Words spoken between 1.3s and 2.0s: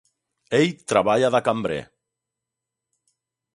de cambrer.